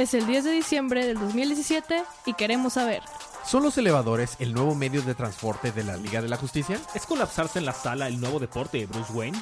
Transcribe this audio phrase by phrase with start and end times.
[0.00, 3.02] Es el 10 de diciembre del 2017 y queremos saber.
[3.44, 6.80] ¿Son los elevadores el nuevo medio de transporte de la Liga de la Justicia?
[6.94, 9.38] ¿Es colapsarse en la sala el nuevo deporte de Bruce Wayne?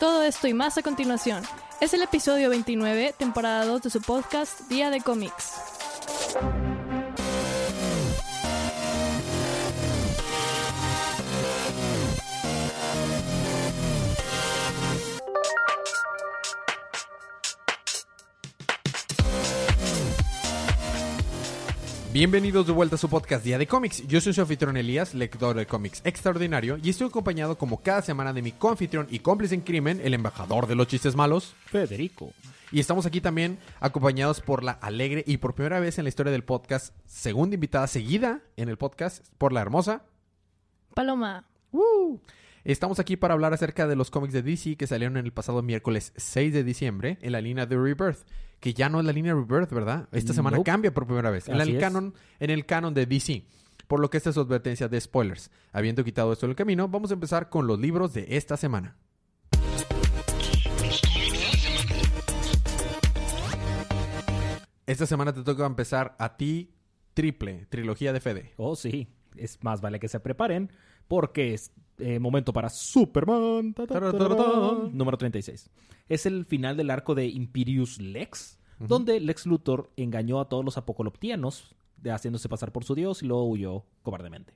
[0.00, 1.42] Todo esto y más a continuación.
[1.82, 5.71] Es el episodio 29, temporada 2 de su podcast Día de Cómics.
[22.12, 24.06] Bienvenidos de vuelta a su podcast Día de Cómics.
[24.06, 28.34] Yo soy su anfitrión Elías, lector de cómics extraordinario, y estoy acompañado como cada semana
[28.34, 32.34] de mi coanfitrión y cómplice en crimen, el embajador de los chistes malos, Federico.
[32.70, 36.32] Y estamos aquí también acompañados por la alegre y por primera vez en la historia
[36.32, 40.02] del podcast, segunda invitada seguida en el podcast, por la hermosa
[40.94, 41.46] Paloma.
[42.64, 45.62] Estamos aquí para hablar acerca de los cómics de DC que salieron en el pasado
[45.62, 48.20] miércoles 6 de diciembre en la línea de Rebirth,
[48.60, 50.08] que ya no es la línea Rebirth, ¿verdad?
[50.12, 50.70] Esta semana Nope.
[50.70, 53.44] cambia por primera vez en el canon en el canon de DC.
[53.88, 55.50] Por lo que esta es su advertencia de spoilers.
[55.72, 58.96] Habiendo quitado esto del camino, vamos a empezar con los libros de esta semana.
[64.86, 66.74] Esta semana te toca empezar a ti
[67.14, 68.52] triple, trilogía de Fede.
[68.56, 69.08] Oh, sí.
[69.36, 70.70] Es más vale que se preparen
[71.08, 73.74] porque es eh, momento para Superman.
[73.74, 74.88] Ta, ta, ta, ta, ta.
[74.92, 75.70] Número 36.
[76.08, 80.76] Es el final del arco de Imperius Lex, donde Lex Luthor engañó a todos los
[80.76, 84.52] apocaliptianos de haciéndose pasar por su dios y luego huyó cobardemente.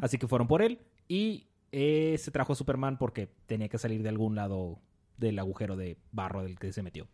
[0.00, 4.02] Así que fueron por él y eh, se trajo a Superman porque tenía que salir
[4.02, 4.78] de algún lado
[5.18, 7.06] del agujero de barro del que se metió.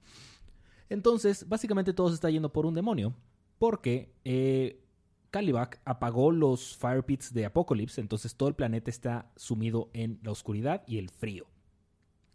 [0.88, 3.14] Entonces, básicamente todo se está yendo por un demonio
[3.58, 4.84] porque eh,
[5.32, 10.30] Calibac apagó los fire pits de Apocalypse, entonces todo el planeta está sumido en la
[10.30, 11.46] oscuridad y el frío.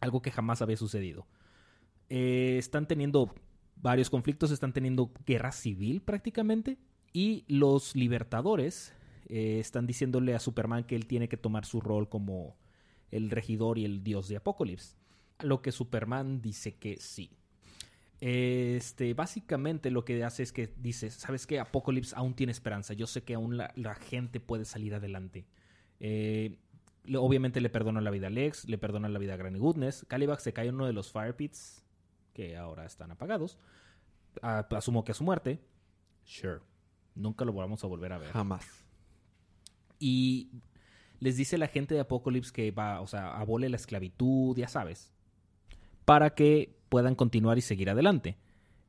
[0.02, 1.28] Algo que jamás había sucedido.
[2.09, 3.36] Eh, están teniendo
[3.76, 6.80] varios conflictos, están teniendo guerra civil prácticamente.
[7.14, 8.95] Y los libertadores
[9.28, 12.58] eh, están diciéndole a Superman que él tiene que tomar su rol como
[13.11, 14.98] el regidor y el dios de Apocalipsis.
[15.38, 17.38] A lo que Superman dice que sí.
[18.20, 21.60] Este, básicamente lo que hace es que dice, ¿sabes qué?
[21.60, 22.94] Apocalypse aún tiene esperanza.
[22.94, 25.45] Yo sé que aún la, la gente puede salir adelante.
[26.00, 26.58] Eh,
[27.16, 30.06] obviamente le perdona la vida a Lex, le perdona la vida a Granny Goodness.
[30.08, 31.86] Calibac se cae en uno de los fire pits
[32.33, 33.58] que ahora están apagados.
[34.42, 35.60] Ah, asumo que a su muerte.
[36.23, 36.60] Sure.
[37.16, 38.32] Nunca lo vamos a volver a ver.
[38.32, 38.86] Jamás.
[40.00, 40.52] Y
[41.20, 45.11] les dice la gente de Apocalypse que va, o sea, abole la esclavitud, ya sabes,
[46.06, 48.37] para que puedan continuar y seguir adelante.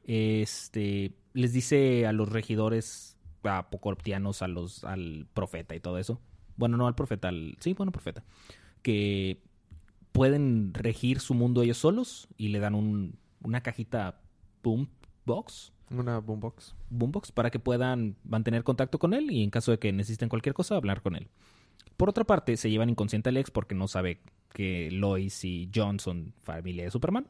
[0.04, 6.20] Este, les dice a los regidores apocaliptianos, a los, al profeta y todo eso.
[6.56, 8.24] Bueno, no al profeta, al, sí, bueno, profeta,
[8.82, 9.42] que
[10.12, 14.20] pueden regir su mundo ellos solos y le dan un, una cajita
[14.62, 16.74] boombox Una boombox.
[16.90, 20.54] Boombox para que puedan mantener contacto con él y en caso de que necesiten cualquier
[20.54, 21.28] cosa, hablar con él.
[21.96, 24.20] Por otra parte, se llevan inconsciente a Lex porque no sabe
[24.52, 27.26] que Lois y John son familia de Superman.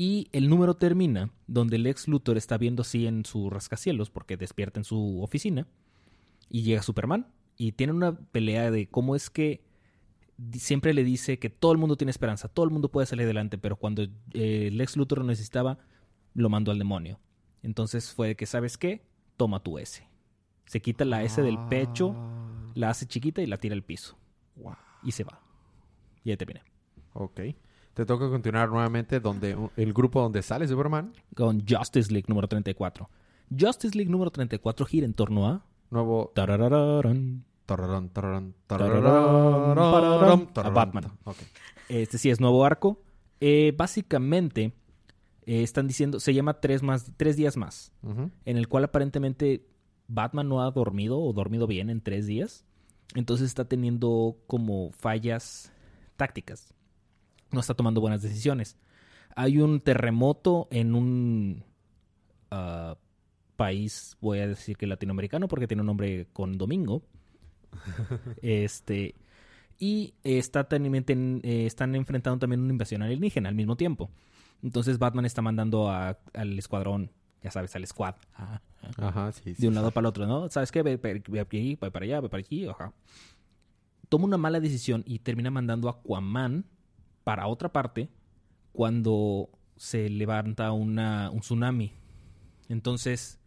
[0.00, 4.78] Y el número termina donde Lex Luthor está viendo así en su rascacielos porque despierta
[4.78, 5.66] en su oficina
[6.48, 7.26] y llega Superman
[7.56, 9.64] y tienen una pelea de cómo es que
[10.52, 13.58] siempre le dice que todo el mundo tiene esperanza, todo el mundo puede salir adelante,
[13.58, 15.78] pero cuando eh, Lex Luthor lo necesitaba,
[16.32, 17.18] lo mandó al demonio.
[17.64, 19.04] Entonces fue de que, ¿sabes qué?
[19.36, 20.08] Toma tu S.
[20.66, 24.16] Se quita la S del pecho, Ah, la hace chiquita y la tira al piso.
[24.54, 24.76] wow.
[25.02, 25.42] Y se va.
[26.22, 26.62] Y ahí terminé.
[27.14, 27.40] Ok.
[27.98, 31.12] Te toca continuar nuevamente donde el grupo donde sale Superman.
[31.34, 33.10] Con Justice League número 34.
[33.50, 35.66] Justice League número 34 gira en torno a...
[35.90, 36.30] Nuevo.
[37.66, 38.54] tararán, tararán,
[40.54, 40.70] a.
[40.70, 41.06] Batman.
[41.88, 43.02] Este sí es nuevo arco.
[43.40, 44.74] Eh, básicamente,
[45.44, 46.20] eh, están diciendo...
[46.20, 47.90] Se llama tres, más, tres días más.
[48.44, 49.66] En el cual aparentemente
[50.06, 52.64] Batman no ha dormido o dormido bien en tres días.
[53.16, 55.72] Entonces está teniendo como fallas
[56.16, 56.77] tácticas.
[57.50, 58.76] No está tomando buenas decisiones.
[59.36, 61.64] Hay un terremoto en un
[62.50, 62.96] ah,
[63.56, 67.02] país, voy a decir que latinoamericano, porque tiene un nombre con domingo.
[68.42, 69.14] este.
[69.78, 74.10] Y está ten- eh, están enfrentando también una invasión alienígena al mismo tiempo.
[74.62, 77.12] Entonces Batman está mandando a- al escuadrón,
[77.44, 78.60] ya sabes, al squad, ajá,
[78.96, 79.54] Ajá, sí.
[79.54, 79.62] sí.
[79.62, 80.48] de un lado para el otro, ¿no?
[80.50, 80.82] ¿Sabes qué?
[80.82, 82.92] Ve, ve- ve aquí, ve para allá, ve para aquí, ajá.
[84.08, 86.64] Toma una mala decisión y termina mandando a Aquaman
[87.28, 88.08] para otra parte
[88.72, 91.92] cuando se levanta una, un tsunami.
[92.70, 93.38] Entonces,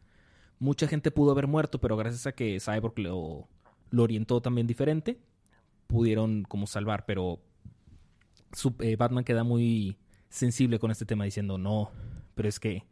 [0.59, 3.47] mucha gente pudo haber muerto, pero gracias a que Cyborg lo,
[3.89, 5.19] lo orientó también diferente,
[5.87, 7.39] pudieron como salvar, pero
[8.53, 9.97] su- eh, Batman queda muy
[10.29, 11.89] sensible con este tema diciendo, no,
[12.35, 12.83] pero es que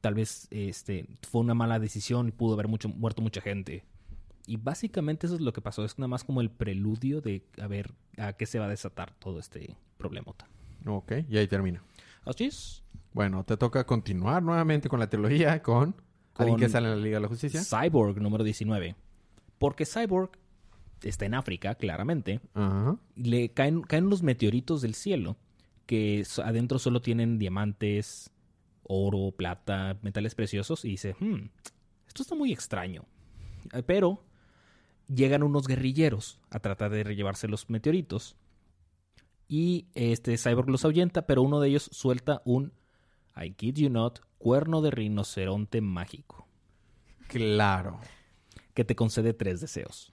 [0.00, 3.84] tal vez este, fue una mala decisión y pudo haber mucho, muerto mucha gente.
[4.48, 5.84] Y básicamente eso es lo que pasó.
[5.84, 9.12] Es nada más como el preludio de a ver a qué se va a desatar
[9.18, 10.48] todo este problemota.
[10.86, 11.82] Ok, y ahí termina.
[12.24, 12.82] Así es.
[13.12, 15.94] Bueno, te toca continuar nuevamente con la trilogía con,
[16.34, 17.60] alguien que sale en la Liga de la Justicia.
[17.62, 18.96] Cyborg número 19.
[19.58, 20.30] Porque Cyborg
[21.02, 22.40] está en África, claramente.
[22.54, 22.96] Ajá.
[23.16, 25.36] Le caen, caen unos meteoritos del cielo
[25.84, 28.30] que adentro solo tienen diamantes,
[28.82, 30.86] oro, plata, metales preciosos.
[30.86, 31.50] Y dice, "Hmm,
[32.06, 33.04] esto está muy extraño.
[33.74, 34.24] Eh, Pero
[35.08, 38.36] llegan unos guerrilleros a tratar de llevarse los meteoritos.
[39.48, 42.72] Y este Cyborg los ahuyenta, pero uno de ellos suelta un,
[43.36, 46.46] I kid you not, cuerno de rinoceronte mágico
[47.28, 47.98] Claro.
[48.74, 50.12] que te concede tres deseos.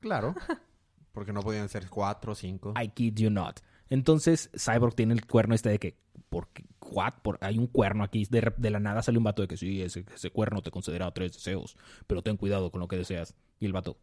[0.00, 0.34] Claro.
[1.12, 2.74] Porque no podían ser cuatro o cinco.
[2.80, 3.60] I kid you not.
[3.88, 5.96] Entonces, Cyborg tiene el cuerno este de que,
[6.28, 6.64] ¿por qué?
[6.80, 7.14] What?
[7.22, 8.26] Por, hay un cuerno aquí.
[8.28, 11.32] De, la nada sale un vato de que sí, ese, ese cuerno te concederá tres
[11.34, 11.76] deseos,
[12.06, 13.34] pero ten cuidado con lo que deseas.
[13.60, 13.96] Y el vato.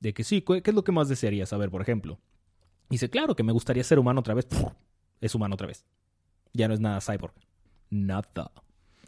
[0.00, 2.18] De que sí, ¿qué es lo que más desearías saber, por ejemplo?
[2.88, 4.48] Dice, claro que me gustaría ser humano otra vez.
[5.20, 5.84] Es humano otra vez.
[6.52, 7.34] Ya no es nada cyborg.
[7.90, 8.52] Nada.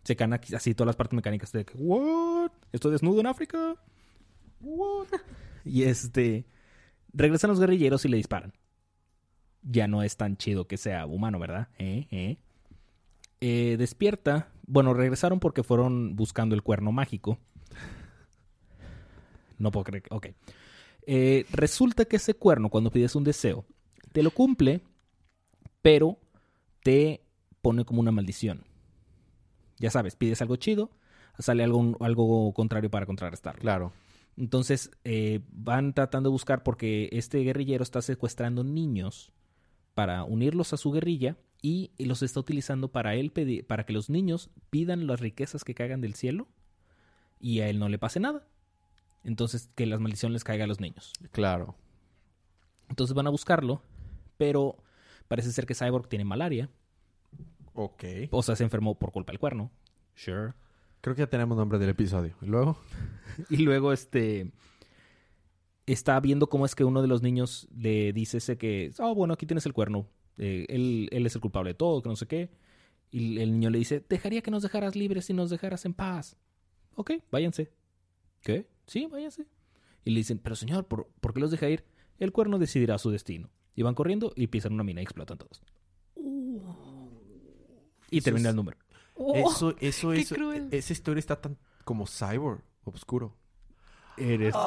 [0.03, 2.51] Se caen así todas las partes mecánicas de que, ¿what?
[2.73, 3.77] ¿Estoy desnudo en África?
[4.61, 5.09] ¿What?
[5.65, 6.47] Y este.
[7.13, 8.53] Regresan los guerrilleros y le disparan.
[9.63, 11.69] Ya no es tan chido que sea humano, ¿verdad?
[11.79, 12.07] ¿Eh?
[12.11, 12.39] ¿Eh?
[13.41, 14.49] Eh, despierta.
[14.67, 17.39] Bueno, regresaron porque fueron buscando el cuerno mágico.
[19.61, 20.03] No puedo creer.
[20.03, 20.27] que- Ok.
[21.07, 23.65] Eh, resulta que ese cuerno, cuando pides un deseo,
[24.13, 24.81] te lo cumple,
[25.83, 26.19] pero
[26.83, 27.23] te
[27.63, 28.65] pone como una maldición.
[29.79, 30.91] Ya sabes, pides algo chido,
[31.39, 33.61] sale algo, algo contrario para contrarrestarlo.
[33.61, 33.93] Claro.
[34.37, 39.33] Entonces eh, van tratando de buscar porque este guerrillero está secuestrando niños
[39.95, 44.09] para unirlos a su guerrilla y los está utilizando para él pedi- para que los
[44.09, 46.49] niños pidan las riquezas que caigan del cielo
[47.39, 48.47] y a él no le pase nada.
[49.25, 51.13] Entonces que las maldiciones les caiga a los niños.
[51.33, 51.75] Claro.
[52.89, 53.83] Entonces van a buscarlo,
[54.37, 54.77] pero
[55.29, 56.69] parece ser que Cyborg tiene malaria,
[57.75, 58.05] Ok.
[58.31, 59.71] o sea, se enfermó por culpa del cuerno.
[60.15, 60.55] Sure.
[61.01, 62.35] Creo que ya tenemos nombre del episodio.
[62.43, 62.77] ¿Y luego?
[63.49, 64.51] Y luego, este.
[65.87, 68.93] Está viendo cómo es que uno de los niños le dice ese que.
[68.99, 70.07] Oh, bueno, aquí tienes el cuerno.
[70.37, 72.51] Eh, él, él es el culpable de todo, que no sé qué.
[73.11, 76.37] Y el niño le dice: Dejaría que nos dejaras libres y nos dejaras en paz.
[76.97, 77.71] Ok, váyanse.
[78.43, 78.67] ¿Qué?
[78.91, 79.47] Sí, váyanse.
[80.05, 81.85] Y le dicen: Pero señor, ¿por, por qué los deja ir?
[82.19, 83.49] El cuerno decidirá su destino.
[83.77, 85.63] Y van corriendo y pisan una mina y explotan todos.
[86.17, 86.57] Y
[88.19, 88.79] Eso termina es- el número.
[89.15, 90.35] Oh, eso, eso, qué eso.
[90.35, 90.67] cruel.
[90.73, 93.37] Esa historia está tan como cyborg, oscuro.
[94.17, 94.55] Eres.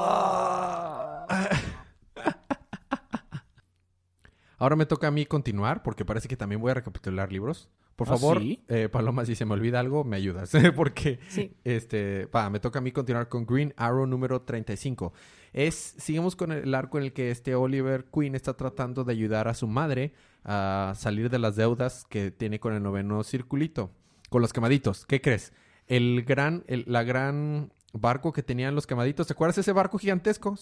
[4.58, 7.70] Ahora me toca a mí continuar porque parece que también voy a recapitular libros.
[7.96, 8.64] Por ¿Ah, favor, sí?
[8.70, 10.52] eh, Paloma, si se me olvida algo, me ayudas.
[10.76, 11.54] porque Sí.
[11.64, 15.14] este, va, me toca a mí continuar con Green Arrow número 35.
[15.54, 19.48] Es, seguimos con el arco en el que este Oliver Queen está tratando de ayudar
[19.48, 20.14] a su madre
[20.44, 23.92] a salir de las deudas que tiene con el noveno circulito,
[24.30, 25.06] con los quemaditos.
[25.06, 25.54] ¿Qué crees?
[25.86, 30.56] El gran, el- la gran barco que tenían los quemaditos, ¿te acuerdas ese barco gigantesco?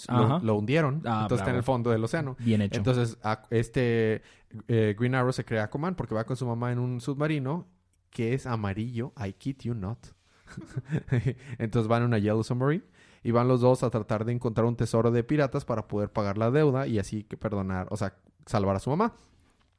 [0.43, 2.35] Lo, hundieron, Ah, entonces está en el fondo del océano.
[2.39, 2.77] Bien hecho.
[2.77, 4.21] Entonces, a- este
[4.67, 7.67] eh, Green Arrow se crea Aquaman porque va con su mamá en un submarino
[8.09, 9.13] que es amarillo.
[9.25, 9.97] I kid you not.
[11.57, 12.83] Entonces van en una Yellow Submarine
[13.23, 16.37] y van los dos a tratar de encontrar un tesoro de piratas para poder pagar
[16.37, 18.15] la deuda y así que perdonar, o sea,
[18.45, 19.13] salvar a su mamá.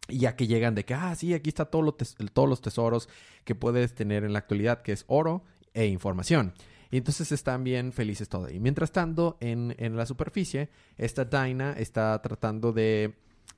[0.09, 1.93] Y ya que llegan de que, ah, sí, aquí está todo lo
[2.33, 3.09] todos los tesoros
[3.45, 6.55] que puedes tener en la actualidad, que es oro e información.
[6.93, 8.53] Y entonces están bien felices todos.
[8.53, 10.69] Y mientras tanto, en, en la superficie,
[10.99, 13.15] esta Dinah está tratando de,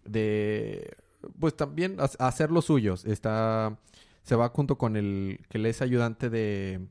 [0.06, 0.96] de
[1.38, 3.04] pues también ha- hacer los suyos.
[3.04, 3.76] Está,
[4.22, 6.86] se va junto con el que le es ayudante de...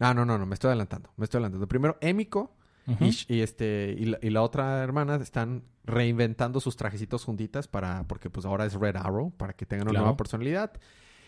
[0.00, 1.10] Ah, no, no, no, me estoy adelantando.
[1.16, 1.68] Me estoy adelantando.
[1.68, 2.54] Primero, Emiko
[2.86, 3.04] Ujú.
[3.04, 8.04] y, y este, y la, y la otra hermana están reinventando sus trajecitos juntitas para,
[8.04, 10.04] porque pues ahora es Red Arrow, para que tengan una Claro.
[10.06, 10.72] nueva personalidad.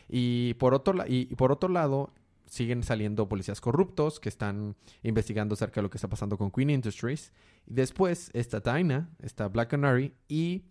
[0.09, 2.11] Y por otro, y, y por otro lado,
[2.51, 6.69] siguen saliendo policías corruptos que están investigando acerca de lo que está pasando con Queen
[6.71, 7.33] Industries.
[7.67, 10.65] Después está Dinah, está Black Canary y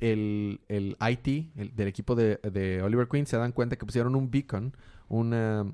[0.00, 4.16] el, el IT el- del equipo de, de Oliver Queen se dan cuenta que pusieron
[4.16, 4.74] un beacon,
[5.08, 5.72] una,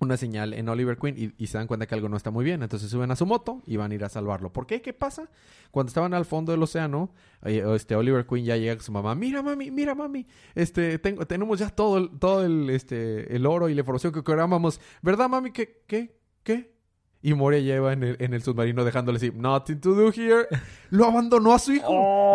[0.00, 2.44] una señal en Oliver Queen y, y se dan cuenta que algo no está muy
[2.44, 2.62] bien.
[2.62, 4.52] Entonces suben a su moto y van a ir a salvarlo.
[4.52, 4.80] ¿Por qué?
[4.80, 5.28] ¿Qué pasa?
[5.72, 7.10] Cuando estaban al fondo del océano,
[7.42, 9.14] eh, este Oliver Queen ya llega con su mamá.
[9.16, 10.26] Mira, mami, mira, mami.
[10.54, 14.22] Este, tengo, tenemos ya todo, el- todo el, este, el oro y la información que
[14.22, 14.80] querábamos.
[15.02, 15.50] ¿Verdad, mami?
[15.50, 15.82] ¿Qué?
[15.88, 16.16] ¿Qué?
[16.44, 16.78] ¿Qué?
[17.20, 20.46] Y Moria lleva en el, en el submarino dejándole así, nothing to do here.
[20.90, 21.90] Lo abandonó a su hijo.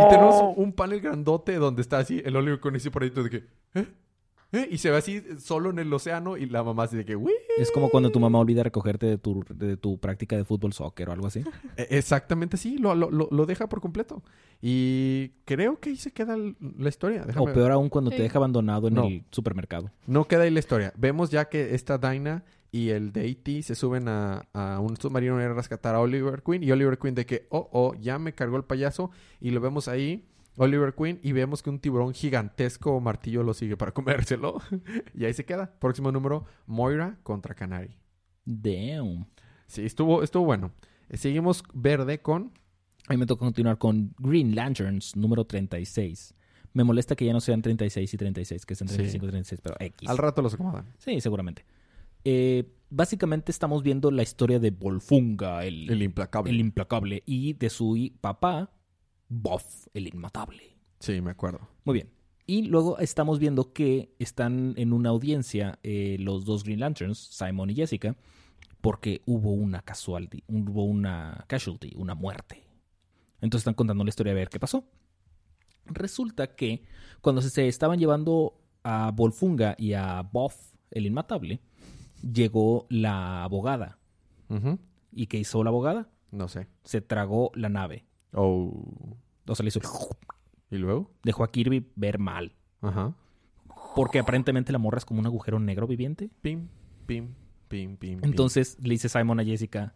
[0.05, 3.23] Y tenemos un panel grandote donde está así el Oliver Queen así por ahí todo
[3.23, 3.45] de que,
[3.79, 3.87] ¿eh?
[4.53, 4.67] ¿Eh?
[4.71, 7.33] Y se ve así solo en el océano y la mamá así de que, "Uy".
[7.57, 11.09] Es como cuando tu mamá olvida recogerte de tu, de tu práctica de fútbol, soccer
[11.09, 11.43] o algo así.
[11.77, 14.23] E- Exactamente así, lo, lo, lo, lo deja por completo.
[14.65, 17.25] Y creo que ahí se queda la historia.
[17.25, 17.55] Déjame O ver.
[17.55, 18.17] peor aún cuando Sí.
[18.17, 19.07] te deja abandonado en No.
[19.07, 19.91] el supermercado.
[20.07, 20.93] No queda ahí la historia.
[20.95, 23.61] Vemos ya que esta Dinah y el de A.T.
[23.63, 26.63] se suben a, a un submarino a rescatar a Oliver Queen.
[26.63, 29.11] Y Oliver Queen de que, oh, oh, ya me cargó el payaso.
[29.41, 30.23] Y lo vemos ahí,
[30.57, 31.19] Oliver Queen.
[31.23, 34.61] Y vemos que un tiburón gigantesco martillo lo sigue para comérselo.
[35.13, 35.77] y ahí se queda.
[35.79, 37.95] Próximo número, Moira contra Canary.
[38.45, 39.27] Damn.
[39.67, 40.71] Sí, estuvo, estuvo bueno.
[41.09, 42.51] Eh, Seguimos verde con...
[43.07, 46.33] A mí me toca continuar con Green Lanterns número 36.
[46.73, 48.95] Me molesta que ya no sean 36 y 36, que sean Sí.
[48.95, 50.09] 35 y 36, pero X.
[50.09, 50.85] Al rato los acomodan.
[50.97, 51.65] Sí, seguramente.
[52.23, 56.49] Eh, básicamente estamos viendo la historia de Volfunga, el, El implacable.
[56.51, 58.71] el implacable, y de su papá,
[59.29, 60.77] Boff, el inmatable.
[60.99, 61.67] Sí, me acuerdo.
[61.85, 62.09] Muy bien.
[62.45, 67.69] Y luego estamos viendo que están en una audiencia eh, los dos Green Lanterns, Simon
[67.69, 68.15] y Jessica,
[68.81, 72.63] porque hubo una casualty, hubo una casualty, una muerte.
[73.41, 74.85] Entonces están contando la historia a ver qué pasó.
[75.85, 76.83] Resulta que
[77.21, 81.61] cuando se- estaban llevando a Volfunga y a Boff, el inmatable,
[82.21, 83.99] llegó la abogada.
[85.11, 86.09] ¿Y qué hizo la abogada?
[86.31, 86.67] No sé.
[86.83, 88.05] Se tragó la nave.
[88.33, 89.17] Oh.
[89.47, 89.79] O sea, le hizo...
[90.69, 91.11] ¿Y luego?
[91.23, 92.55] Dejó a Kirby ver mal.
[92.81, 93.15] Ajá.
[93.95, 96.29] Porque aparentemente la morra es como un agujero negro viviente.
[96.41, 96.67] Pim,
[97.05, 97.33] pim,
[97.67, 98.19] pim, pim.
[98.19, 98.19] pim.
[98.23, 99.95] Entonces le dice Simon a Jessica,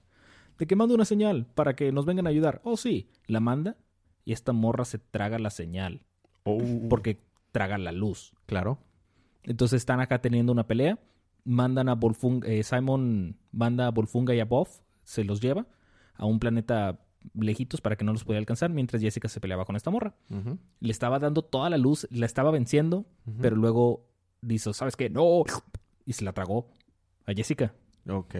[0.58, 2.62] de que mando una señal para que nos vengan a ayudar.
[2.64, 3.10] Oh, sí.
[3.26, 3.78] La manda
[4.24, 6.02] y esta morra se traga la señal
[6.44, 6.88] Oh.
[6.90, 7.20] porque
[7.52, 8.34] traga la luz.
[8.46, 8.80] Claro.
[9.44, 11.00] Entonces están acá teniendo una pelea.
[11.44, 15.66] Mandan a Volfunga, eh, Simon manda a Volfunga y a Boff, se los lleva
[16.16, 17.00] a un planeta
[17.34, 20.16] lejitos para que no los pudiera alcanzar, mientras Jessica se peleaba con esta morra.
[20.80, 23.06] Le estaba dando toda la luz, la estaba venciendo,
[23.42, 24.08] pero luego
[24.42, 25.10] dice, ¿sabes qué?
[25.10, 25.44] No.
[26.06, 26.70] Y se la tragó
[27.26, 27.74] a Jessica.
[28.10, 28.36] Ok.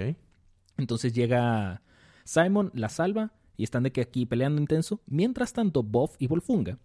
[0.78, 1.82] Entonces llega
[2.24, 5.02] Simon, la salva y están de que aquí peleando intenso.
[5.08, 6.78] Mientras tanto, Boff y Volfunga.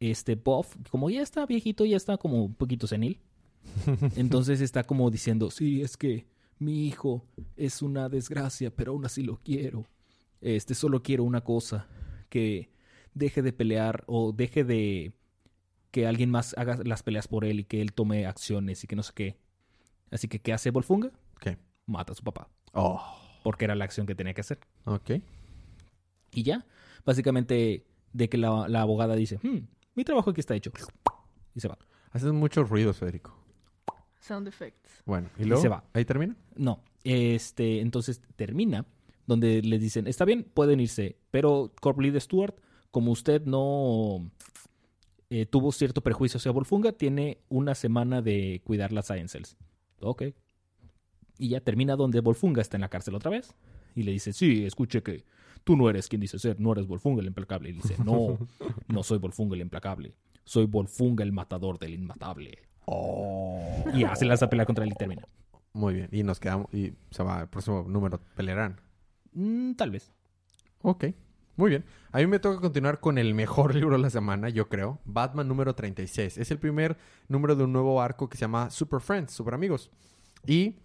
[0.00, 3.20] Este Boff, como ya está viejito, ya está como un poquito senil.
[4.16, 6.26] Entonces está como diciendo, sí, es que
[6.58, 7.24] mi hijo
[7.56, 9.86] es una desgracia, pero aún así lo quiero.
[10.44, 11.88] Este, solo quiero una cosa,
[12.28, 12.70] que
[13.14, 15.12] deje de pelear o deje de
[15.90, 18.94] que alguien más haga las peleas por él y que él tome acciones y que
[18.96, 19.38] no sé qué.
[20.10, 21.10] Así que, ¿qué hace Volfunga?
[21.40, 21.56] ¿Qué?
[21.86, 23.00] Mata a su papá, Oh.
[23.42, 24.58] porque era la acción que tenía que hacer.
[24.84, 25.12] Ok.
[26.32, 26.66] Y ya,
[27.06, 30.72] básicamente, de que la, la abogada dice, "Hmm, mi trabajo aquí está hecho.
[31.54, 31.78] Y se va.
[32.10, 33.34] Haces muchos ruidos, Federico.
[34.20, 35.02] Sound effects.
[35.06, 35.62] Bueno, ¿y luego?
[35.62, 35.84] se va.
[35.92, 36.36] ¿Ahí termina?
[36.56, 38.84] No, este, entonces termina
[39.26, 42.54] donde les dicen, está bien, pueden irse, pero Corporal Stewart,
[42.90, 44.30] como usted no
[45.30, 49.56] eh, tuvo cierto prejuicio hacia Volfunga, tiene una semana de cuidar las Science
[50.00, 50.22] Ok.
[51.38, 53.54] Y ya termina donde Volfunga está en la cárcel otra vez.
[53.96, 55.24] Y le dice, sí, escuche que
[55.64, 57.70] tú no eres quien dice ser, no eres Volfunga el implacable.
[57.70, 58.38] Y dice, no,
[58.88, 60.14] no soy Volfunga el implacable.
[60.44, 62.58] Soy Volfunga el matador del inmatable.
[62.84, 63.84] Oh.
[63.94, 65.26] Y hace la pelea contra él y termina.
[65.72, 66.08] Muy bien.
[66.12, 66.72] Y nos quedamos...
[66.72, 68.20] Y se va el próximo número.
[68.36, 68.80] Pelearán.
[69.34, 70.10] Mm, tal vez.
[70.82, 71.06] Ok.
[71.56, 71.84] Muy bien.
[72.10, 75.00] A mí me toca continuar con el mejor libro de la semana, yo creo.
[75.04, 76.38] Batman número 36.
[76.38, 76.96] Es el primer
[77.28, 79.90] número de un nuevo arco que se llama Super Friends, Super Amigos.
[80.46, 80.76] Y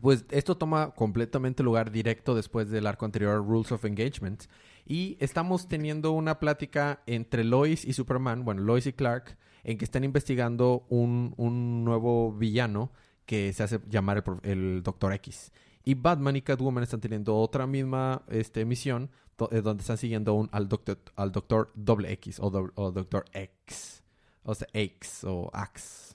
[0.00, 4.44] pues esto toma completamente lugar directo después del arco anterior, Rules of Engagement.
[4.86, 9.84] Y estamos teniendo una plática entre Lois y Superman, bueno, Lois y Clark, en que
[9.84, 12.90] están investigando un, un nuevo villano
[13.26, 15.52] que se hace llamar el, el Doctor X.
[15.84, 20.34] Y Batman y Catwoman están teniendo otra misma este, misión do- eh, donde están siguiendo
[20.34, 24.02] un, al, doctor, al Doctor Doble X o, do- o Doctor X.
[24.44, 26.14] O sea, X o Axe.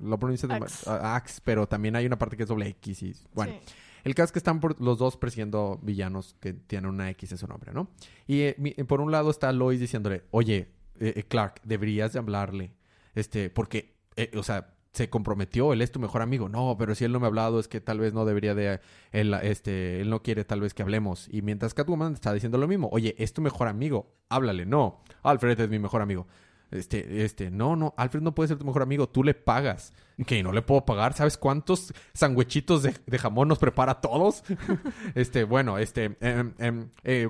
[0.00, 0.90] Lo pronuncia de ma- Axe.
[0.90, 3.02] a- Axe, pero también hay una parte que es doble X.
[3.02, 3.74] Y, bueno, Sí.
[4.04, 7.38] el caso es que están por- los dos persiguiendo villanos que tienen una X en
[7.38, 7.88] su nombre, ¿no?
[8.26, 12.18] Y eh, mi- por un lado está Lois diciéndole, oye, eh, eh, Clark, deberías de
[12.18, 12.72] hablarle,
[13.14, 16.48] este, porque, eh, o sea, se comprometió, él es tu mejor amigo.
[16.48, 18.80] No, pero si él no me ha hablado es que tal vez no debería de,
[19.12, 21.28] él, este, él no quiere tal vez que hablemos.
[21.30, 24.66] Y mientras Catwoman está diciendo lo mismo, oye, es tu mejor amigo, háblale.
[24.66, 26.26] No, Alfred es mi mejor amigo.
[26.70, 29.92] Este, este, no, no, Alfred no puede ser tu mejor amigo, tú le pagas.
[30.26, 34.44] Que no le puedo pagar, ¿sabes cuántos sandwichitos de, de jamón nos prepara a todos?
[35.14, 37.28] este, bueno, este, em, em, eh,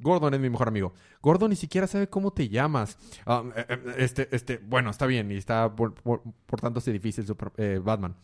[0.00, 0.94] Gordon es mi mejor amigo.
[1.20, 2.96] Gordon ni siquiera sabe cómo te llamas.
[3.26, 7.52] Ah, eh, eh, este, este, bueno, está bien y está por, por, portándose difícil Super-
[7.56, 8.16] eh, Batman.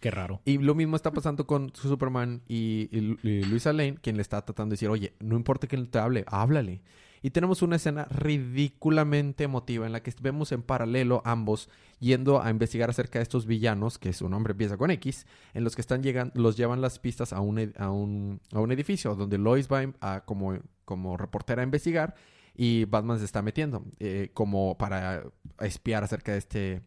[0.00, 0.40] Qué raro.
[0.46, 4.22] Y lo mismo está pasando con su Superman y, y- y Luisa Lane, quien le
[4.22, 6.82] está tratando de decir, oye, no importa que él te hable, háblale.
[7.22, 11.68] Y tenemos una escena ridículamente emotiva en la que vemos en paralelo ambos
[12.00, 15.74] yendo a investigar acerca de estos villanos, que su nombre empieza con X, en los
[15.76, 19.38] que están llegando, los llevan las pistas a un, a un, a un edificio donde
[19.38, 22.14] Lois va a- como, como reportera a investigar
[22.56, 25.22] y Batman se está metiendo eh, como para
[25.60, 26.82] espiar acerca de este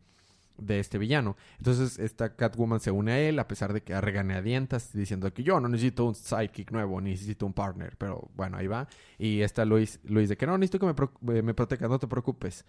[0.58, 1.36] de este villano.
[1.58, 5.44] Entonces esta Catwoman se une a él a pesar de que a regañadientas diciendo que
[5.44, 8.88] yo no necesito un sidekick nuevo, necesito un partner, pero bueno, ahí va.
[9.18, 12.08] Y esta Luis, Luis de que no, necesito que me, pro- eh, me no te
[12.08, 12.66] preocupes.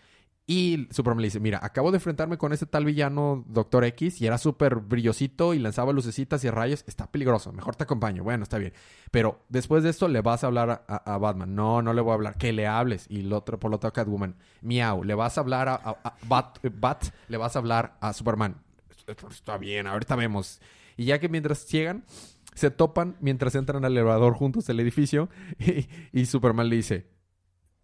[0.49, 4.26] Y Superman le dice, mira, acabo de enfrentarme con ese tal villano Doctor X y
[4.28, 6.85] era súper brillosito y lanzaba lucecitas y rayos.
[6.87, 8.23] Está peligroso, mejor te acompaño.
[8.23, 8.73] Bueno, está bien.
[9.11, 11.52] Pero después de esto le vas a hablar a, Batman.
[11.57, 12.38] No, no le voy a hablar.
[12.38, 13.07] Que le hables.
[13.09, 14.37] Y el otro, por lo a Catwoman.
[14.62, 15.97] Miau, le vas a hablar a,
[16.62, 18.62] eh, Bat, le vas a hablar a Superman.
[19.30, 20.61] Está bien, ahorita vemos.
[20.97, 22.04] Y ya que mientras llegan,
[22.54, 25.28] se topan mientras entran al elevador juntos del edificio
[25.59, 27.06] y, y Superman le dice,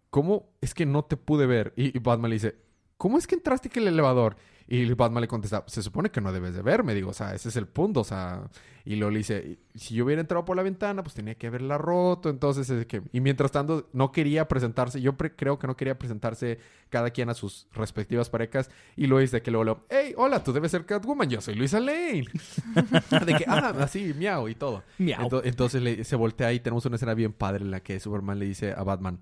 [0.09, 1.73] ¿cómo es que no te pude ver?
[1.77, 2.55] Y, y Batman le dice,
[2.97, 4.35] ¿cómo es que entraste que el elevador?
[4.67, 7.49] Y Batman le contesta, se supone que no debes de verme, digo, o sea, ese
[7.49, 8.49] es el punto, o sea,
[8.85, 11.77] y luego le dice, si yo hubiera entrado por la ventana, pues tenía que haberla
[11.77, 15.75] roto, entonces, es que, y mientras tanto, no quería presentarse, yo pre- creo que no
[15.75, 20.13] quería presentarse cada quien a sus respectivas parejas, y luego dice que luego, luego, hey,
[20.17, 22.25] hola, tú debes ser Catwoman, yo soy Luisa Lane.
[23.25, 24.83] de que, ah, así, miau, y todo.
[24.97, 25.23] Miau.
[25.29, 28.39] Ento- entonces le- se voltea y tenemos una escena bien padre en la que Superman
[28.39, 29.19] le dice a Batman,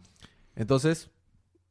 [0.56, 1.10] entonces,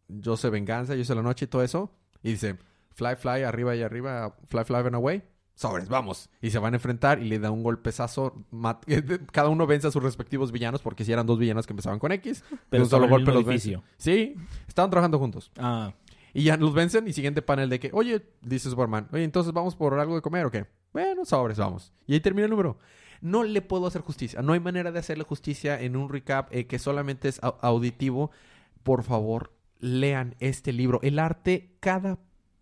[0.09, 1.93] yo sé venganza, yo sé la noche y todo eso.
[2.23, 2.57] Y dice,
[2.95, 5.23] fly, fly, arriba y arriba, fly, fly, and away.
[5.55, 6.31] Sobres, vamos.
[6.41, 8.47] Y se van a enfrentar y le da un golpezazo.
[8.51, 8.85] mat-
[9.33, 12.13] Cada uno vence a sus respectivos villanos, porque si eran dos villanos que empezaban con
[12.13, 13.69] X, de Pero un solo el golpe los vence.
[13.69, 13.83] edificio.
[13.99, 14.35] Sí,
[14.67, 15.53] estaban trabajando juntos.
[15.59, 15.93] Ah,
[16.33, 19.77] Y ya los vencen y siguiente panel de que, oye, dice Superman, oye, entonces vamos
[19.77, 20.65] por algo de comer o qué?
[20.95, 21.93] Bueno, sobres, vamos.
[22.07, 22.79] Y ahí termina el número.
[23.21, 24.41] No le puedo hacer justicia.
[24.41, 28.31] No hay manera de hacerle justicia en un recap eh, que solamente es au- auditivo.
[28.83, 31.01] Por favor, lean este libro.
[31.03, 32.19] El arte, cada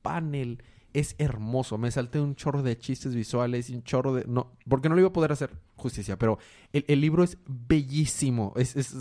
[0.09, 0.63] panel
[0.93, 1.77] es hermoso.
[1.79, 4.25] Me salté un chorro de chistes visuales y un chorro de...
[4.27, 6.39] No, porque no le iba a poder hacer justicia, pero
[6.73, 8.53] el, el libro es bellísimo.
[8.57, 8.95] Es, es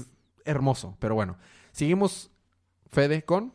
[0.46, 0.98] hermoso.
[1.00, 1.38] Pero bueno,
[1.72, 2.30] seguimos,
[2.88, 3.54] Fede, con...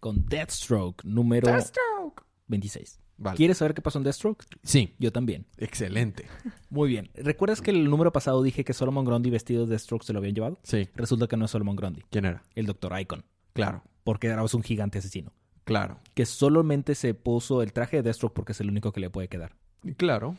[0.00, 2.22] con Deathstroke, número Deathstroke.
[2.46, 3.00] 26.
[3.16, 3.36] Vale.
[3.36, 4.44] ¿Quieres saber qué pasó en Deathstroke?
[4.64, 5.46] Sí, Yo también.
[5.56, 6.26] excelente.
[6.70, 7.10] Muy bien.
[7.14, 10.34] ¿Recuerdas que el número pasado dije que Solomon Grundy vestido de Deathstroke se lo habían
[10.34, 10.58] llevado?
[10.64, 10.88] Sí.
[10.96, 12.42] Resulta que no es Solomon Grundy, ¿Quién era?
[12.54, 12.98] el Dr.
[13.00, 15.32] Icon, Claro, porque era un gigante asesino.
[15.64, 15.98] Claro.
[16.14, 19.28] Que solamente se puso el traje de Deathstroke porque es el único que le puede
[19.28, 19.56] quedar.
[19.96, 20.36] Claro.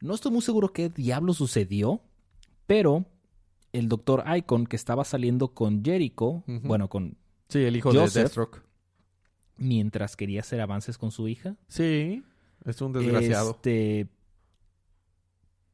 [0.00, 2.00] No estoy muy seguro qué diablo sucedió,
[2.66, 3.04] pero
[3.72, 4.24] el Dr.
[4.36, 7.16] Icon que estaba saliendo con Jericho, bueno, con
[7.48, 8.14] Sí, el hijo Joseph.
[8.14, 8.62] de Deathstroke.
[9.56, 12.22] mientras quería hacer avances con su hija, Sí,
[12.64, 13.52] es un desgraciado.
[13.52, 14.08] Este.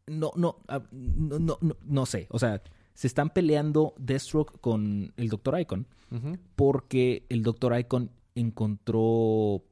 [0.07, 2.27] No, no, ah, no, no, no, no sé.
[2.31, 2.63] O sea,
[2.95, 5.61] se están peleando Deathstroke con el Dr.
[5.61, 5.87] Icon
[6.57, 7.79] porque el Dr.
[7.79, 9.65] Icon encontró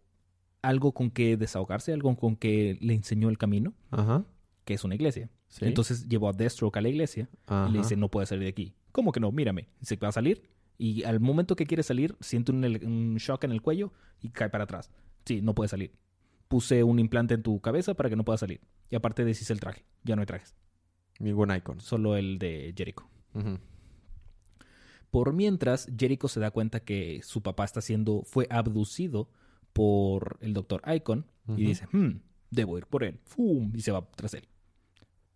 [0.62, 4.24] algo con que desahogarse, algo con que le enseñó el camino, Ajá.
[4.64, 5.30] que es una iglesia.
[5.48, 5.64] Sí.
[5.64, 7.68] Entonces llevó a Deathstroke a la iglesia Ajá.
[7.68, 8.74] y le dice, no puedes salir de aquí.
[8.92, 9.32] ¿Cómo que no?
[9.32, 9.68] Mírame.
[9.82, 10.42] Se va a salir
[10.80, 13.92] y al momento que quiere salir siente un, shock en el cuello
[14.22, 14.90] y cae para atrás.
[15.26, 15.92] Sí, no puede salir.
[16.48, 18.60] Puse un implante en tu cabeza para que no pueda salir.
[18.88, 19.84] Y aparte deshice el traje.
[20.04, 20.56] Ya no hay trajes.
[21.18, 21.80] Ningún icon.
[21.80, 23.06] Solo el de Jericho.
[25.10, 29.28] Por mientras, Jericho se da cuenta que su papá está siendo, fue abducido
[29.72, 30.82] por el Dr.
[30.94, 32.20] Icon y dice, hmm,
[32.50, 33.18] debo ir por él.
[33.24, 33.72] ¡Fum!
[33.74, 34.46] Y se va tras él.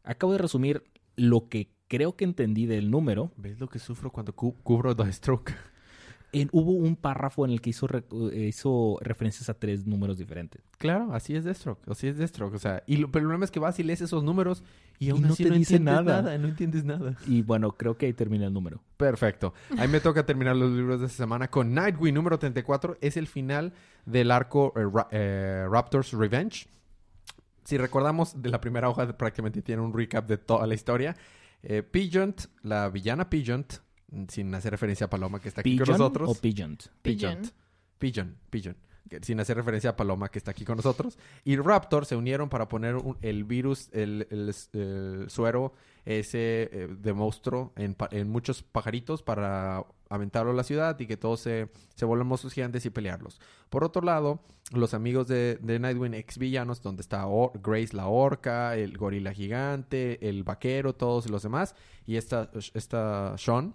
[0.04, 0.84] Acabo de resumir
[1.16, 3.32] lo que creo que entendí del número.
[3.36, 5.54] ¿Ves lo que sufro cuando cu- cubro Deathstroke?
[6.40, 10.18] En- hubo un párrafo en el que hizo, re- eh, hizo referencias a tres números
[10.18, 10.62] diferentes.
[10.78, 11.80] Claro, así es Deathstroke.
[11.90, 12.54] Así es Deathstroke.
[12.54, 14.62] O sea, y lo, pero el problema es que vas y lees esos números
[14.98, 16.38] y aún no así te no dice entiendes nada.
[16.38, 17.16] No entiendes nada.
[17.26, 18.80] Y bueno, creo que ahí termina el número.
[18.96, 19.54] Perfecto.
[19.78, 22.98] A mí me toca terminar los libros de esta semana con Nightwing número 34.
[23.00, 23.72] Es el final
[24.06, 26.66] del arco eh, Ra- eh, Raptors Revenge.
[27.64, 31.16] Si recordamos, de la primera hoja prácticamente tiene un recap de toda la historia.
[31.62, 33.64] Eh, Pigeon, la villana Pigeon,
[34.28, 36.30] sin hacer referencia a Paloma que está aquí con ¿Pigeon nosotros.
[36.30, 36.78] o Pigeon?
[37.02, 37.42] Pigeon.
[37.98, 38.76] Pigeon, Pigeon.
[39.22, 41.18] Sin hacer referencia a Paloma que está aquí con nosotros.
[41.44, 45.74] Y Raptor se unieron para poner un- el virus, el, el- el suero
[46.06, 51.06] ese eh, de monstruo en, pa- en muchos pajaritos para aventarlo a la ciudad y
[51.06, 53.40] que todos se, se vuelvan monstruos gigantes y pelearlos.
[53.70, 54.40] Por otro lado,
[54.72, 59.32] los amigos de, de Nightwing, ex villanos, donde está Or- Grace la orca, el gorila
[59.32, 61.74] gigante, el vaquero, todos los demás,
[62.06, 63.74] y esta, esta Sean,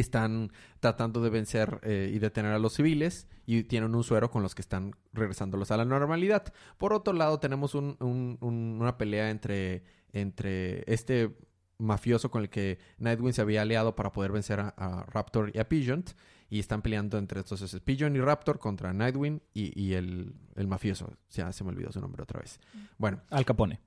[0.00, 4.42] están tratando de vencer eh, y detener a los civiles y tienen un suero con
[4.42, 6.52] los que están regresándolos a la normalidad.
[6.78, 11.36] Por otro lado, tenemos un- un- un- una pelea entre, entre este
[11.78, 15.58] mafioso con el que Nightwing se había aliado para poder vencer a, a Raptor y
[15.58, 16.04] a Pigeon.
[16.50, 20.68] Y están peleando entre estos es Pigeon y Raptor contra Nightwing y, y el, el
[20.68, 21.12] mafioso.
[21.30, 22.60] Ya se me olvidó su nombre otra vez.
[22.96, 23.80] Bueno, Al Capone.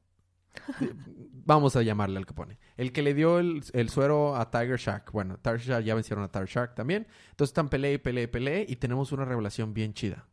[1.46, 2.58] Vamos a llamarle al Capone.
[2.76, 5.12] El que le dio el, el suero a Tiger Shark.
[5.12, 7.08] Bueno, Tiger Shark ya vencieron a Tiger Shark también.
[7.32, 10.26] Entonces están peleé, peleé, peleé y tenemos una revelación bien chida.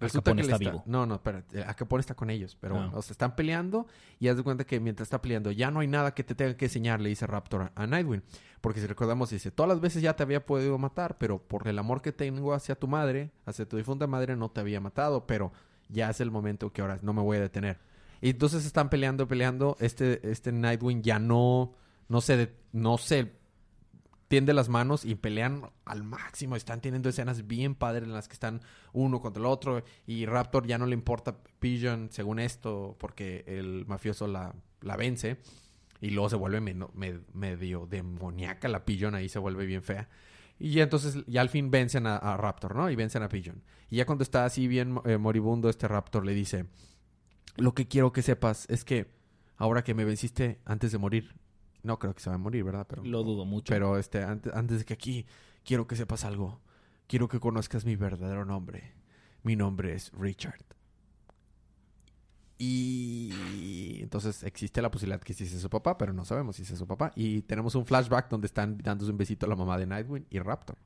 [0.00, 0.82] Resulta que le está vivo.
[0.84, 1.62] No, no, espérate.
[1.62, 2.56] Al Capone está con ellos.
[2.60, 2.78] Pero Ah.
[2.78, 3.86] bueno, o sea, están peleando
[4.18, 6.56] y haz de cuenta que mientras está peleando ya no hay nada que te tenga
[6.56, 8.22] que enseñar, le dice Raptor a, a Nightwing.
[8.60, 11.78] Porque si recordamos, dice, todas las veces ya te había podido matar, pero por el
[11.78, 15.52] amor que tengo hacia tu madre, hacia tu difunta madre, no te había matado, pero
[15.88, 17.78] ya es el momento que ahora no me voy a detener.
[18.22, 19.76] Y entonces están peleando, peleando.
[19.80, 21.74] Este, este Nightwing ya no,
[22.08, 23.32] no se, no se
[24.28, 26.56] tiende las manos y pelean al máximo.
[26.56, 28.62] Están teniendo escenas bien padres en las que están
[28.94, 29.84] uno contra el otro.
[30.06, 35.36] Y Raptor ya no le importa Pigeon, según esto, porque el mafioso la, la vence.
[36.00, 40.08] Y luego se vuelve meno- me- medio demoníaca la Pigeon, ahí se vuelve bien fea.
[40.58, 42.88] Y entonces ya al fin vencen a, a Raptor, ¿no?
[42.88, 43.62] Y vencen a Pigeon.
[43.90, 46.66] Y ya cuando está así bien eh, moribundo, este Raptor le dice,
[47.56, 49.10] lo que quiero que sepas es que
[49.56, 51.34] ahora que me venciste antes de morir,
[51.82, 52.86] no creo que se va a morir, ¿verdad?
[52.88, 53.72] Pero, Lo dudo mucho.
[53.72, 55.26] pero este, antes, antes de que aquí,
[55.64, 56.60] quiero que sepas algo.
[57.06, 58.94] Quiero que conozcas mi verdadero nombre.
[59.42, 60.64] Mi nombre es Richard.
[62.58, 66.68] Y entonces existe la posibilidad que sí sea su papá, pero no sabemos si es
[66.78, 67.10] su papá.
[67.16, 70.38] Y tenemos un flashback donde están dándose un besito a la mamá de Nightwing y
[70.38, 70.78] Raptor.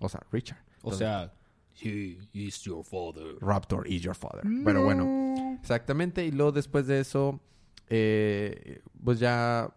[0.00, 0.58] O sea, Richard.
[0.82, 1.34] o sea,
[1.80, 3.38] he is your father.
[3.40, 4.42] Raptor is your father.
[4.64, 6.24] Pero bueno, exactamente.
[6.24, 7.40] Y luego después de eso,
[7.88, 9.74] eh, pues ya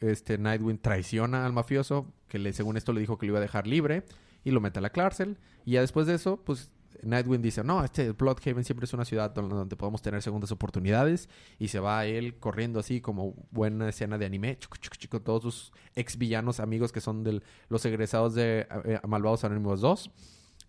[0.00, 3.42] este Nightwing traiciona al mafioso, que le, según esto le dijo que lo iba a
[3.42, 4.04] dejar libre,
[4.44, 5.38] y lo mete a la cárcel.
[5.64, 6.70] Y ya después de eso, pues
[7.02, 11.28] Nightwing dice, no, este Bloodhaven siempre es una ciudad donde, donde podemos tener segundas oportunidades.
[11.58, 15.24] Y se va él corriendo así como buena escena de anime, chucu, chucu, chucu, con
[15.24, 20.10] todos sus ex villanos amigos que son de los egresados de eh, Malvados Anónimos 2.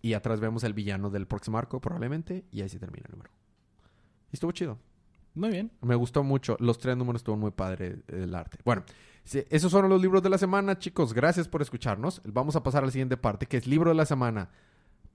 [0.04, 2.44] Y atrás vemos el villano del próximo arco, probablemente.
[2.52, 3.30] Y ahí se termina el número.
[4.30, 4.78] Y estuvo chido.
[5.32, 5.70] Muy bien.
[5.80, 6.58] Me gustó mucho.
[6.60, 8.58] Los tres números estuvo muy padre el arte.
[8.66, 8.84] Bueno,
[9.24, 11.14] sí, esos fueron los libros de la semana, chicos.
[11.14, 12.20] Gracias por escucharnos.
[12.26, 14.50] Vamos a pasar a la siguiente parte, que es libro de la semana.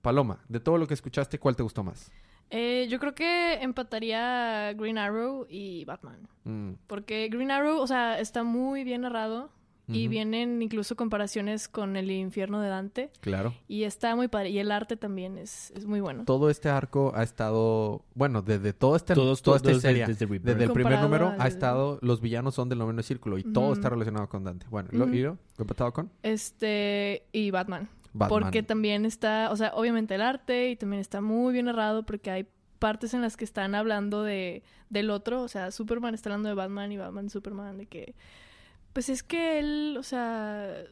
[0.02, 2.10] Paloma, de todo lo que escuchaste, ¿cuál te gustó más?
[2.50, 6.28] Eh, yo creo que empataría Green Arrow y Batman.
[6.42, 9.52] Mm, Porque Green Arrow, o sea, está muy bien narrado.
[9.92, 13.10] Y vienen incluso comparaciones con el infierno de Dante.
[13.20, 13.54] claro.
[13.68, 14.50] Y está muy padre.
[14.50, 16.24] Y el arte también es, es muy bueno.
[16.24, 20.26] Todo este arco ha estado, bueno, desde todo este, Todos- toda esta todos serie, desde
[20.26, 20.44] Rebirth.
[20.44, 23.72] desde el primer número al- ha estado, los villanos son del noveno círculo y todo
[23.72, 24.66] está relacionado con Dante.
[24.70, 26.10] Bueno, ¿lo, y lo, lo empatado con?
[26.22, 27.88] Este, y Batman.
[28.12, 28.28] Batman.
[28.28, 32.30] Porque también está, o sea, obviamente el arte y también está muy bien narrado porque
[32.30, 32.46] hay
[32.80, 36.56] partes en las que están hablando de del otro, o sea, Superman está hablando de
[36.56, 38.14] Batman y Batman de Superman, de que,
[38.92, 40.84] pues es que él, o sea,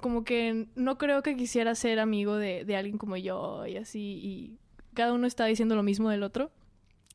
[0.00, 4.20] como que no creo que quisiera ser amigo de, de alguien como yo y así,
[4.22, 4.58] y
[4.94, 6.50] cada uno está diciendo lo mismo del otro.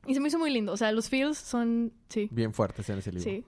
[0.06, 2.98] Y se me hizo muy lindo, o sea, los feels son, sí, Bien fuertes en
[2.98, 3.24] ese libro.
[3.24, 3.44] sí.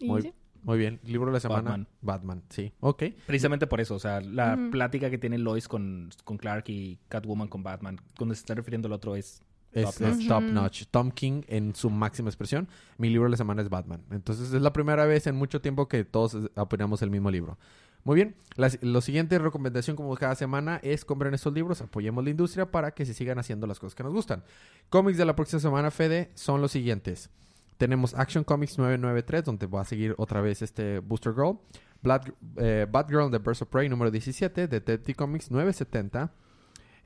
[0.00, 0.32] Y Muy, sí.
[0.62, 0.98] muy bien.
[1.04, 1.62] Libro de la semana.
[1.62, 1.88] Batman.
[2.00, 2.72] Batman, sí.
[2.80, 3.04] Ok.
[3.26, 7.48] Precisamente por eso, o sea, la plática que tiene Lois con, con Clark y Catwoman
[7.48, 9.42] con Batman, cuando se está refiriendo al otro es...
[9.72, 10.28] Es, Top es notch.
[10.28, 10.52] top Ujú.
[10.52, 10.82] notch.
[10.90, 12.68] Tom King en su máxima expresión.
[12.98, 14.02] Mi libro de la semana es Batman.
[14.10, 17.56] Entonces es la primera vez en mucho tiempo que todos eh, opinamos el mismo libro.
[18.02, 18.34] Muy bien.
[18.56, 22.92] La, lo siguiente recomendación como cada semana es compren estos libros, apoyemos la industria para
[22.92, 24.42] que se sigan haciendo las cosas que nos gustan.
[24.88, 27.28] Cómics de la próxima semana, Fede, son los siguientes.
[27.76, 31.58] Tenemos Action Comics 993, donde va a seguir otra vez este Booster Girl.
[32.02, 32.22] Blood,
[32.56, 36.32] eh, Batgirl and the Birds of Prey número 17, Detective Comics 970.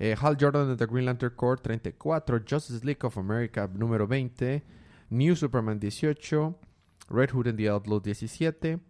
[0.00, 4.62] Eh, Hal Jordan and the Green Lantern Corps 34, Justice League of America número 20,
[5.10, 6.54] New Superman 18,
[7.10, 8.80] Red Hood and the Outlaw 17,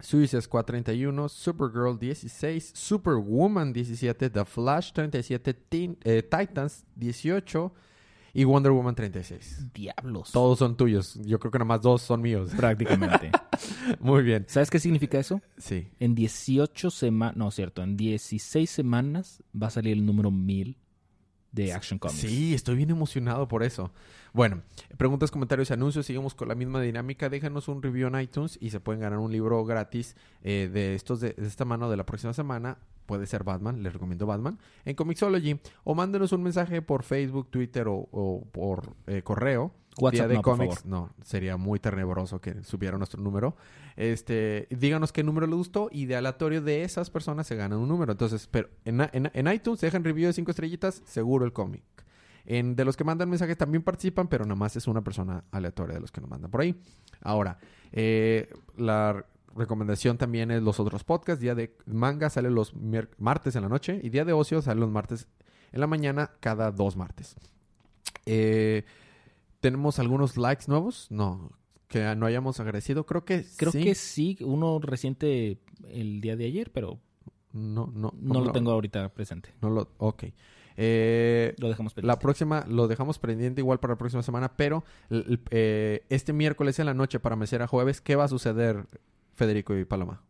[0.00, 7.70] Suicide Squad 31, Supergirl 16, Superwoman 17, The Flash 37, Teen- eh, Titans 18
[8.38, 9.66] y Wonder Woman 36.
[9.74, 10.30] Diablos.
[10.30, 11.18] Todos son tuyos.
[11.24, 12.52] Yo creo que nomás dos son míos.
[12.56, 13.32] Prácticamente.
[13.98, 14.44] Muy bien.
[14.46, 15.42] ¿Sabes qué significa eso?
[15.56, 15.88] Sí.
[15.98, 20.76] En 18 semanas, no, cierto, en 16 semanas va a salir el número 1000
[21.52, 22.20] de Action Comics.
[22.20, 23.90] Sí, estoy bien emocionado por eso.
[24.32, 24.62] Bueno,
[24.96, 26.06] preguntas, comentarios y anuncios.
[26.06, 27.28] Seguimos con la misma dinámica.
[27.28, 31.20] Déjanos un review en iTunes y se pueden ganar un libro gratis eh, de estos
[31.20, 32.78] de, de esta mano de la próxima semana.
[33.06, 35.58] Puede ser Batman, les recomiendo Batman, en Comixology.
[35.84, 39.72] O mándenos un mensaje por Facebook, Twitter o, o por eh, correo.
[40.00, 40.84] WhatsApp Día de no, Comics.
[40.86, 43.56] No, sería muy tenebroso que subiera nuestro número.
[43.96, 47.88] Este, díganos qué número les gustó y de aleatorio de esas personas se gana un
[47.88, 48.12] número.
[48.12, 51.82] Entonces, pero en, en, en iTunes dejan review de cinco estrellitas, seguro el cómic.
[52.46, 55.96] En, de los que mandan mensajes también participan, pero nada más es una persona aleatoria
[55.96, 56.80] de los que nos mandan por ahí.
[57.20, 57.58] Ahora,
[57.92, 61.42] eh, la recomendación también es los otros podcasts.
[61.42, 62.72] Día de manga sale los
[63.18, 65.26] martes en la noche y día de ocio sale los martes
[65.72, 67.36] en la mañana cada dos martes.
[68.24, 68.84] Eh,
[69.60, 71.06] ¿Tenemos algunos likes nuevos?
[71.10, 71.50] No,
[71.88, 73.04] que no hayamos agradecido.
[73.06, 73.82] Creo que Creo sí.
[73.82, 77.00] que sí, uno reciente el día de ayer, pero
[77.52, 79.54] No, no, no lo tengo ahorita presente.
[79.60, 80.24] No lo, ok.
[80.80, 82.06] Eh, Lo dejamos pendiente.
[82.14, 86.86] la próxima, lo dejamos pendiente igual para la próxima semana, pero eh, este miércoles en
[86.86, 88.86] la noche para mecer a jueves, ¿qué va a suceder,
[89.34, 90.22] Federico y Paloma?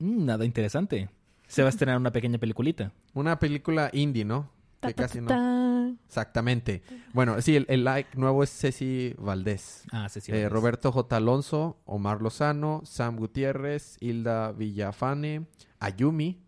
[0.00, 1.10] Mm, nada interesante.
[1.46, 2.92] Se va a estrenar una pequeña peliculita.
[3.12, 4.50] Una película indie, ¿no?
[4.80, 5.63] Ta, Que ta, casi ta, no.
[5.96, 6.04] Ta.
[6.06, 6.82] Exactamente.
[7.12, 9.84] Bueno, sí, el, el like nuevo es Ceci Valdés.
[9.92, 10.20] Ah, sí.
[10.28, 10.52] Eh, Valdés.
[10.52, 11.16] Roberto J.
[11.16, 15.46] Alonso, Omar Lozano, Sam Gutiérrez, Hilda Villafane,
[15.80, 16.40] Ayumi,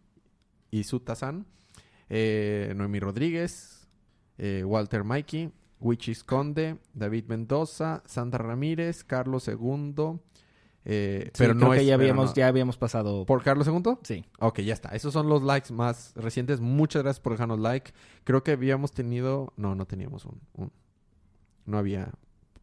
[0.71, 1.47] Izuta-san,
[2.09, 3.89] eh, Noemi Rodríguez,
[4.39, 10.19] eh, Walter Mikey, Wichis Conde, David Mendoza, Sandra Ramírez, Carlos II,
[10.89, 11.87] eh, Sí, pero creo no que es...
[11.87, 13.27] ya habíamos, no- ya habíamos pasado.
[13.27, 13.83] ¿Por Carlos II?
[14.03, 14.25] Sí.
[14.39, 14.91] Ok, ya está.
[14.91, 16.61] Esos son los likes más recientes.
[16.61, 17.93] Muchas gracias por dejarnos like.
[18.25, 19.53] Creo que habíamos tenido...
[19.57, 20.41] No, no teníamos un...
[20.55, 20.73] un-
[21.67, 22.11] No había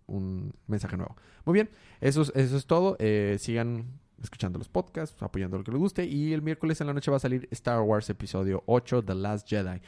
[0.07, 1.15] un mensaje nuevo.
[1.45, 1.69] Muy bien.
[2.01, 2.95] Eso es, eso es todo.
[2.99, 6.05] Eh, sigan escuchando los podcasts, apoyando lo que les guste.
[6.05, 9.49] Y el miércoles en la noche va a salir Star Wars Episodio 8, The Last
[9.49, 9.81] Jedi.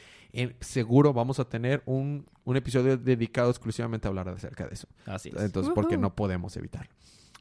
[0.60, 4.86] Seguro vamos a tener un, un episodio dedicado exclusivamente a hablar acerca de eso.
[5.06, 5.42] Así es.
[5.42, 6.90] Entonces, porque no podemos evitarlo.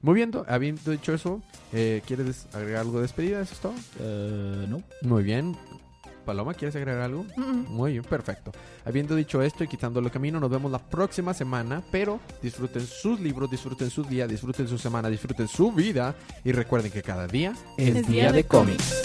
[0.02, 1.42] Muy bien, do- habiendo dicho eso,
[1.74, 3.42] eh, ¿quieres agregar algo de despedida?
[3.42, 3.74] ¿Eso es todo?
[4.00, 4.84] Eh, no.
[5.02, 5.56] Muy bien.
[6.26, 7.24] Paloma, ¿quieres agregar algo?
[7.38, 8.52] Muy bien, perfecto.
[8.84, 13.50] Habiendo dicho esto y quitándolo camino, nos vemos la próxima semana, pero disfruten sus libros,
[13.52, 18.08] disfruten su día, disfruten su semana, disfruten su vida y recuerden que cada día Es
[18.08, 19.04] día de cómics.